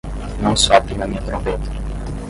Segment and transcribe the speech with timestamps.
[0.41, 1.69] Não sopre na minha trombeta.